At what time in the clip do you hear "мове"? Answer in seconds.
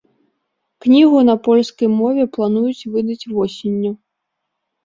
1.99-2.23